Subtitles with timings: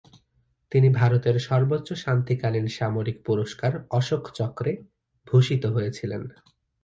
[0.71, 4.73] তিনি ভারতের সর্বোচ্চ শান্তিকালীন সামরিক পুরস্কার অশোক চক্রে
[5.27, 6.21] ভূষিত হয়েছিলেন।